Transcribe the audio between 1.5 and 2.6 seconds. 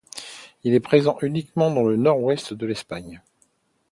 dans le nord-ouest